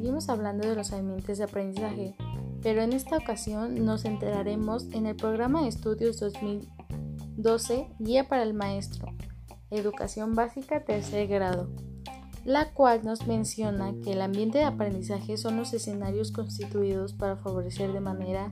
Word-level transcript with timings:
seguimos 0.00 0.30
hablando 0.30 0.66
de 0.66 0.74
los 0.74 0.94
ambientes 0.94 1.36
de 1.36 1.44
aprendizaje, 1.44 2.14
pero 2.62 2.80
en 2.80 2.94
esta 2.94 3.18
ocasión 3.18 3.84
nos 3.84 4.04
centraremos 4.04 4.86
en 4.92 5.04
el 5.04 5.14
programa 5.14 5.60
de 5.60 5.68
estudios 5.68 6.18
2012 6.18 7.86
Guía 7.98 8.26
para 8.26 8.42
el 8.42 8.54
Maestro, 8.54 9.12
Educación 9.70 10.34
Básica 10.34 10.86
Tercer 10.86 11.28
Grado, 11.28 11.68
la 12.46 12.72
cual 12.72 13.02
nos 13.04 13.26
menciona 13.26 13.92
que 14.02 14.12
el 14.12 14.22
ambiente 14.22 14.56
de 14.56 14.64
aprendizaje 14.64 15.36
son 15.36 15.58
los 15.58 15.74
escenarios 15.74 16.32
constituidos 16.32 17.12
para 17.12 17.36
favorecer 17.36 17.92
de 17.92 18.00
manera 18.00 18.50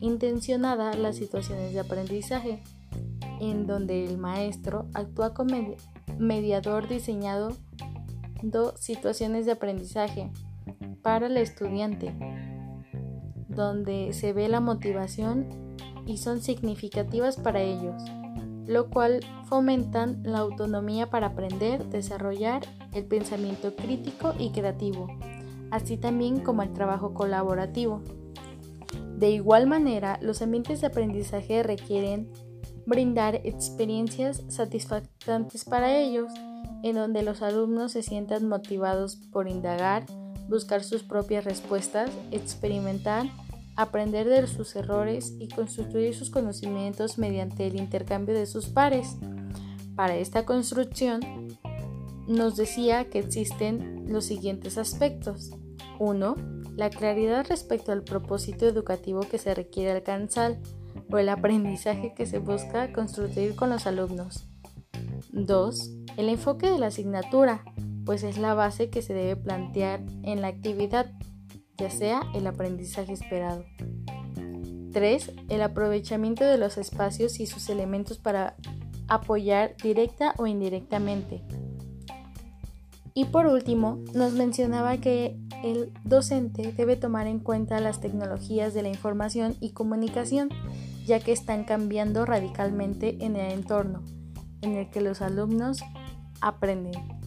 intencionada 0.00 0.94
las 0.94 1.16
situaciones 1.16 1.74
de 1.74 1.80
aprendizaje, 1.80 2.62
en 3.42 3.66
donde 3.66 4.06
el 4.06 4.16
maestro 4.16 4.86
actúa 4.94 5.34
como 5.34 5.76
mediador 6.16 6.88
diseñado 6.88 7.54
situaciones 8.78 9.44
de 9.44 9.52
aprendizaje 9.52 10.30
para 11.02 11.26
el 11.26 11.36
estudiante, 11.36 12.14
donde 13.48 14.12
se 14.12 14.32
ve 14.32 14.48
la 14.48 14.60
motivación 14.60 15.74
y 16.06 16.18
son 16.18 16.40
significativas 16.40 17.36
para 17.36 17.60
ellos, 17.60 18.02
lo 18.66 18.90
cual 18.90 19.20
fomentan 19.44 20.22
la 20.22 20.38
autonomía 20.38 21.10
para 21.10 21.28
aprender, 21.28 21.86
desarrollar 21.86 22.62
el 22.92 23.04
pensamiento 23.04 23.74
crítico 23.74 24.34
y 24.38 24.50
creativo, 24.50 25.08
así 25.70 25.96
también 25.96 26.40
como 26.40 26.62
el 26.62 26.72
trabajo 26.72 27.14
colaborativo. 27.14 28.02
De 29.18 29.30
igual 29.30 29.66
manera, 29.66 30.18
los 30.22 30.42
ambientes 30.42 30.80
de 30.80 30.86
aprendizaje 30.86 31.62
requieren 31.62 32.30
brindar 32.86 33.36
experiencias 33.44 34.44
satisfactorias 34.48 35.64
para 35.64 35.96
ellos, 35.98 36.32
en 36.82 36.94
donde 36.94 37.22
los 37.22 37.42
alumnos 37.42 37.92
se 37.92 38.02
sientan 38.02 38.48
motivados 38.48 39.16
por 39.16 39.48
indagar, 39.48 40.06
buscar 40.48 40.82
sus 40.82 41.02
propias 41.02 41.44
respuestas, 41.44 42.10
experimentar, 42.30 43.26
aprender 43.76 44.28
de 44.28 44.46
sus 44.46 44.74
errores 44.74 45.34
y 45.38 45.48
construir 45.48 46.14
sus 46.14 46.30
conocimientos 46.30 47.18
mediante 47.18 47.66
el 47.66 47.76
intercambio 47.76 48.34
de 48.34 48.46
sus 48.46 48.66
pares. 48.66 49.16
Para 49.94 50.16
esta 50.16 50.44
construcción, 50.44 51.20
nos 52.26 52.56
decía 52.56 53.08
que 53.08 53.20
existen 53.20 54.06
los 54.08 54.24
siguientes 54.24 54.78
aspectos. 54.78 55.50
1. 55.98 56.34
La 56.76 56.90
claridad 56.90 57.46
respecto 57.48 57.92
al 57.92 58.04
propósito 58.04 58.66
educativo 58.66 59.20
que 59.20 59.38
se 59.38 59.54
requiere 59.54 59.92
alcanzar 59.92 60.58
o 61.10 61.18
el 61.18 61.28
aprendizaje 61.28 62.14
que 62.14 62.26
se 62.26 62.38
busca 62.38 62.92
construir 62.92 63.54
con 63.56 63.70
los 63.70 63.86
alumnos. 63.86 64.46
2. 65.32 65.90
El 66.16 66.28
enfoque 66.28 66.70
de 66.70 66.78
la 66.78 66.88
asignatura, 66.88 67.64
pues 68.08 68.22
es 68.22 68.38
la 68.38 68.54
base 68.54 68.88
que 68.88 69.02
se 69.02 69.12
debe 69.12 69.36
plantear 69.36 70.00
en 70.22 70.40
la 70.40 70.48
actividad, 70.48 71.12
ya 71.76 71.90
sea 71.90 72.22
el 72.34 72.46
aprendizaje 72.46 73.12
esperado. 73.12 73.66
3. 74.94 75.32
El 75.50 75.60
aprovechamiento 75.60 76.42
de 76.42 76.56
los 76.56 76.78
espacios 76.78 77.38
y 77.38 77.44
sus 77.44 77.68
elementos 77.68 78.16
para 78.16 78.56
apoyar 79.08 79.76
directa 79.82 80.32
o 80.38 80.46
indirectamente. 80.46 81.42
Y 83.12 83.26
por 83.26 83.46
último, 83.46 84.02
nos 84.14 84.32
mencionaba 84.32 84.96
que 84.96 85.38
el 85.62 85.92
docente 86.02 86.72
debe 86.72 86.96
tomar 86.96 87.26
en 87.26 87.40
cuenta 87.40 87.78
las 87.78 88.00
tecnologías 88.00 88.72
de 88.72 88.84
la 88.84 88.88
información 88.88 89.54
y 89.60 89.72
comunicación, 89.72 90.48
ya 91.04 91.20
que 91.20 91.32
están 91.32 91.64
cambiando 91.64 92.24
radicalmente 92.24 93.22
en 93.22 93.36
el 93.36 93.52
entorno 93.52 94.02
en 94.62 94.76
el 94.76 94.88
que 94.88 95.02
los 95.02 95.20
alumnos 95.20 95.80
aprenden. 96.40 97.17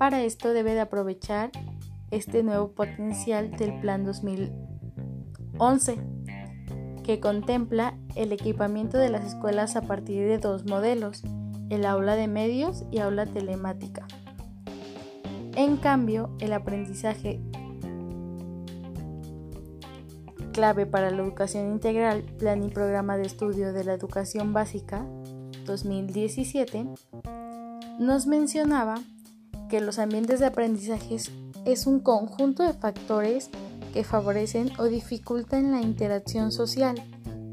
Para 0.00 0.22
esto 0.22 0.54
debe 0.54 0.72
de 0.72 0.80
aprovechar 0.80 1.50
este 2.10 2.42
nuevo 2.42 2.72
potencial 2.72 3.50
del 3.50 3.78
Plan 3.82 4.02
2011, 4.06 5.98
que 7.04 7.20
contempla 7.20 7.98
el 8.14 8.32
equipamiento 8.32 8.96
de 8.96 9.10
las 9.10 9.26
escuelas 9.26 9.76
a 9.76 9.82
partir 9.82 10.26
de 10.26 10.38
dos 10.38 10.64
modelos, 10.64 11.22
el 11.68 11.84
aula 11.84 12.16
de 12.16 12.28
medios 12.28 12.86
y 12.90 13.00
aula 13.00 13.26
telemática. 13.26 14.08
En 15.54 15.76
cambio, 15.76 16.34
el 16.40 16.54
aprendizaje 16.54 17.42
clave 20.54 20.86
para 20.86 21.10
la 21.10 21.22
educación 21.22 21.70
integral, 21.72 22.22
plan 22.38 22.64
y 22.64 22.70
programa 22.70 23.18
de 23.18 23.24
estudio 23.24 23.74
de 23.74 23.84
la 23.84 23.92
educación 23.92 24.54
básica 24.54 25.04
2017, 25.66 26.86
nos 27.98 28.26
mencionaba 28.26 28.94
que 29.70 29.80
los 29.80 29.98
ambientes 29.98 30.40
de 30.40 30.46
aprendizaje 30.46 31.16
es 31.64 31.86
un 31.86 32.00
conjunto 32.00 32.64
de 32.64 32.74
factores 32.74 33.50
que 33.94 34.04
favorecen 34.04 34.70
o 34.78 34.84
dificultan 34.84 35.70
la 35.70 35.80
interacción 35.80 36.52
social, 36.52 36.96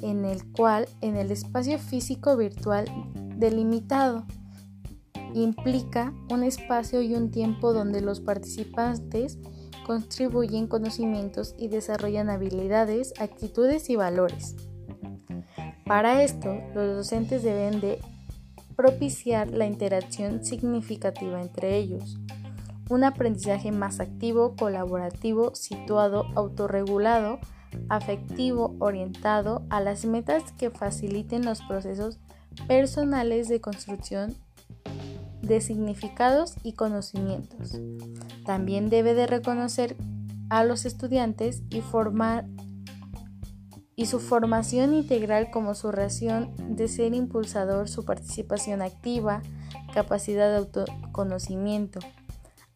en 0.01 0.25
el 0.25 0.51
cual 0.51 0.87
en 1.01 1.15
el 1.15 1.31
espacio 1.31 1.79
físico 1.79 2.35
virtual 2.35 2.85
delimitado 3.37 4.25
implica 5.33 6.13
un 6.29 6.43
espacio 6.43 7.01
y 7.01 7.13
un 7.13 7.31
tiempo 7.31 7.73
donde 7.73 8.01
los 8.01 8.19
participantes 8.19 9.37
contribuyen 9.85 10.67
conocimientos 10.67 11.55
y 11.57 11.67
desarrollan 11.67 12.29
habilidades, 12.29 13.13
actitudes 13.19 13.89
y 13.89 13.95
valores. 13.95 14.55
Para 15.85 16.23
esto, 16.23 16.53
los 16.73 16.97
docentes 16.97 17.43
deben 17.43 17.79
de 17.79 17.99
propiciar 18.77 19.49
la 19.51 19.65
interacción 19.65 20.45
significativa 20.45 21.41
entre 21.41 21.75
ellos, 21.77 22.19
un 22.89 23.03
aprendizaje 23.03 23.71
más 23.71 23.99
activo, 23.99 24.55
colaborativo, 24.55 25.55
situado, 25.55 26.25
autorregulado, 26.35 27.39
afectivo, 27.89 28.75
orientado 28.79 29.65
a 29.69 29.81
las 29.81 30.05
metas 30.05 30.53
que 30.53 30.69
faciliten 30.69 31.43
los 31.43 31.61
procesos 31.63 32.19
personales 32.67 33.49
de 33.49 33.59
construcción 33.59 34.35
de 35.41 35.59
significados 35.59 36.55
y 36.63 36.73
conocimientos. 36.73 37.79
También 38.45 38.89
debe 38.89 39.15
de 39.15 39.27
reconocer 39.27 39.97
a 40.49 40.63
los 40.63 40.85
estudiantes 40.85 41.63
y 41.69 41.81
formar 41.81 42.45
y 43.99 44.05
su 44.05 44.19
formación 44.19 44.93
integral 44.93 45.49
como 45.49 45.73
su 45.73 45.91
ración 45.91 46.53
de 46.69 46.87
ser 46.87 47.15
impulsador, 47.15 47.89
su 47.89 48.05
participación 48.05 48.83
activa, 48.83 49.41
capacidad 49.91 50.51
de 50.51 50.57
autoconocimiento. 50.57 51.99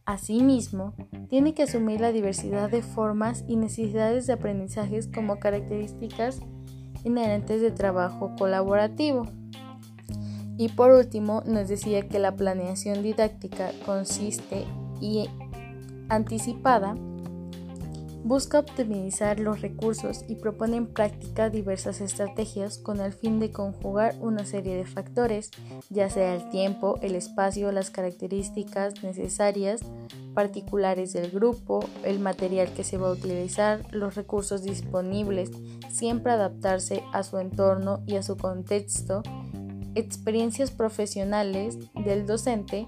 Asimismo, 0.03 0.95
tiene 1.29 1.53
que 1.53 1.63
asumir 1.63 2.01
la 2.01 2.11
diversidad 2.11 2.71
de 2.71 2.81
formas 2.81 3.45
y 3.47 3.55
necesidades 3.55 4.25
de 4.25 4.33
aprendizajes 4.33 5.07
como 5.07 5.39
características 5.39 6.39
inherentes 7.03 7.61
de 7.61 7.69
trabajo 7.69 8.35
colaborativo. 8.35 9.27
Y 10.57 10.69
por 10.69 10.89
último, 10.89 11.43
nos 11.45 11.67
decía 11.67 12.07
que 12.09 12.17
la 12.17 12.35
planeación 12.35 13.03
didáctica 13.03 13.71
consiste 13.85 14.65
y 14.99 15.29
anticipada 16.09 16.95
busca 18.23 18.59
optimizar 18.59 19.39
los 19.39 19.61
recursos 19.61 20.23
y 20.27 20.35
propone 20.35 20.77
en 20.77 20.87
práctica 20.87 21.49
diversas 21.49 22.01
estrategias 22.01 22.77
con 22.77 22.99
el 22.99 23.13
fin 23.13 23.39
de 23.39 23.51
conjugar 23.51 24.15
una 24.19 24.45
serie 24.45 24.75
de 24.75 24.85
factores, 24.85 25.49
ya 25.89 26.09
sea 26.09 26.35
el 26.35 26.49
tiempo, 26.49 26.99
el 27.01 27.15
espacio, 27.15 27.71
las 27.71 27.89
características 27.89 29.03
necesarias 29.03 29.81
particulares 30.35 31.13
del 31.13 31.31
grupo, 31.31 31.83
el 32.03 32.19
material 32.19 32.71
que 32.73 32.83
se 32.83 32.97
va 32.97 33.09
a 33.09 33.13
utilizar, 33.13 33.81
los 33.91 34.15
recursos 34.15 34.63
disponibles, 34.63 35.51
siempre 35.89 36.31
adaptarse 36.31 37.03
a 37.13 37.23
su 37.23 37.37
entorno 37.39 38.03
y 38.05 38.15
a 38.15 38.23
su 38.23 38.37
contexto, 38.37 39.23
experiencias 39.95 40.71
profesionales 40.71 41.77
del 42.05 42.25
docente, 42.25 42.87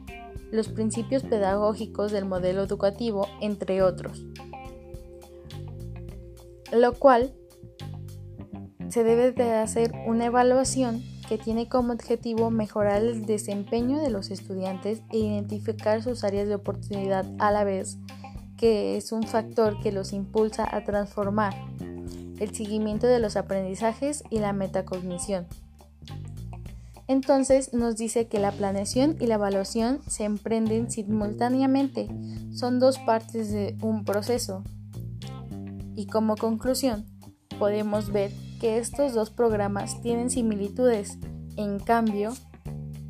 los 0.51 0.69
principios 0.69 1.23
pedagógicos 1.23 2.11
del 2.11 2.25
modelo 2.25 2.61
educativo, 2.63 3.27
entre 3.41 3.81
otros 3.81 4.23
lo 6.73 6.93
cual 6.93 7.33
se 8.89 9.03
debe 9.03 9.31
de 9.31 9.53
hacer 9.53 9.91
una 10.05 10.25
evaluación 10.25 11.03
que 11.27 11.37
tiene 11.37 11.67
como 11.67 11.93
objetivo 11.93 12.51
mejorar 12.51 13.01
el 13.01 13.25
desempeño 13.25 14.01
de 14.01 14.09
los 14.09 14.29
estudiantes 14.29 15.01
e 15.11 15.17
identificar 15.17 16.03
sus 16.03 16.23
áreas 16.23 16.47
de 16.47 16.55
oportunidad 16.55 17.25
a 17.39 17.51
la 17.51 17.63
vez 17.63 17.97
que 18.57 18.97
es 18.97 19.11
un 19.11 19.23
factor 19.23 19.79
que 19.81 19.91
los 19.91 20.13
impulsa 20.13 20.67
a 20.69 20.83
transformar 20.83 21.53
el 22.39 22.55
seguimiento 22.55 23.07
de 23.07 23.19
los 23.19 23.35
aprendizajes 23.35 24.23
y 24.29 24.39
la 24.39 24.53
metacognición. 24.53 25.47
Entonces 27.07 27.73
nos 27.73 27.97
dice 27.97 28.27
que 28.27 28.39
la 28.39 28.51
planeación 28.51 29.17
y 29.19 29.27
la 29.27 29.35
evaluación 29.35 29.99
se 30.07 30.23
emprenden 30.23 30.89
simultáneamente, 30.89 32.07
son 32.53 32.79
dos 32.79 32.99
partes 32.99 33.51
de 33.51 33.75
un 33.81 34.05
proceso 34.05 34.63
y 35.95 36.07
como 36.07 36.35
conclusión, 36.35 37.05
podemos 37.59 38.11
ver 38.11 38.31
que 38.59 38.77
estos 38.77 39.13
dos 39.13 39.29
programas 39.29 40.01
tienen 40.01 40.29
similitudes, 40.29 41.17
en 41.57 41.79
cambio, 41.79 42.33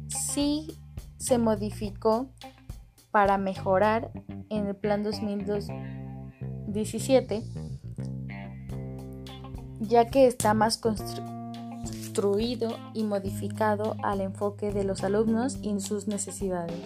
sí 0.07 0.68
se 1.18 1.38
modificó 1.38 2.30
para 3.12 3.38
mejorar 3.38 4.12
en 4.50 4.68
el 4.68 4.75
plan 4.75 5.03
2012 5.03 5.74
17, 6.68 7.44
ya 9.79 10.07
que 10.07 10.27
está 10.27 10.53
más 10.53 10.77
construido 10.77 12.75
y 12.94 13.03
modificado 13.03 13.95
al 14.03 14.21
enfoque 14.21 14.71
de 14.71 14.83
los 14.83 15.03
alumnos 15.03 15.59
y 15.62 15.79
sus 15.79 16.07
necesidades. 16.07 16.77